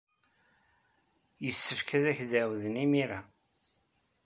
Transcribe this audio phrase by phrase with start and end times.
[1.45, 3.19] Yessefk ad ak-d-ɛawden imir-a.